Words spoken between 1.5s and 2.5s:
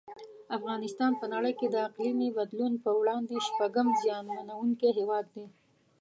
کې د اقلیمي